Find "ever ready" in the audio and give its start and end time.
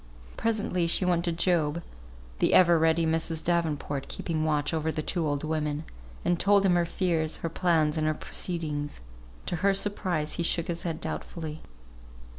2.55-3.05